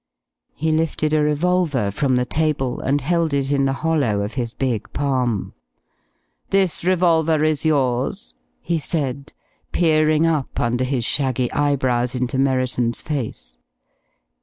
He 0.55 0.71
lifted 0.71 1.13
a 1.13 1.21
revolver 1.21 1.91
from 1.91 2.15
the 2.15 2.25
table 2.25 2.79
and 2.79 3.01
held 3.01 3.35
it 3.35 3.51
in 3.51 3.65
the 3.65 3.73
hollow 3.85 4.21
of 4.21 4.33
his 4.33 4.51
big 4.51 4.91
palm. 4.93 5.53
"This 6.49 6.83
revolver 6.83 7.43
is 7.43 7.65
yours?" 7.65 8.33
he 8.61 8.79
said, 8.79 9.33
peering 9.71 10.25
up 10.25 10.59
under 10.59 10.85
his 10.85 11.05
shaggy 11.05 11.51
eyebrows 11.51 12.15
into 12.15 12.39
Merriton's 12.39 13.03
face. 13.03 13.57